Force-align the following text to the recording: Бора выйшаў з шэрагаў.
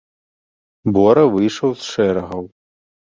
Бора 0.95 1.25
выйшаў 1.35 1.69
з 1.83 1.93
шэрагаў. 1.93 2.43